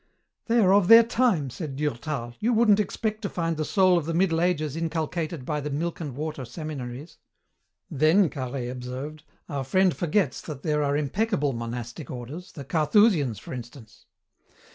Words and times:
"They 0.47 0.57
are 0.57 0.73
of 0.73 0.87
their 0.87 1.03
time," 1.03 1.51
said 1.51 1.75
Durtal. 1.75 2.33
"You 2.39 2.53
wouldn't 2.53 2.79
expect 2.79 3.21
to 3.21 3.29
find 3.29 3.55
the 3.55 3.63
soul 3.63 3.99
of 3.99 4.07
the 4.07 4.15
Middle 4.15 4.41
Ages 4.41 4.75
inculcated 4.75 5.45
by 5.45 5.61
the 5.61 5.69
milk 5.69 5.99
and 5.99 6.15
water 6.15 6.43
seminaries." 6.43 7.19
"Then," 7.91 8.27
Carhaix 8.27 8.71
observed, 8.71 9.21
"our 9.47 9.63
friend 9.63 9.95
forgets 9.95 10.41
that 10.41 10.63
there 10.63 10.81
are 10.81 10.97
impeccable 10.97 11.53
monastic 11.53 12.09
orders, 12.09 12.51
the 12.53 12.65
Carthusians, 12.65 13.37
for 13.37 13.53
instance." 13.53 14.07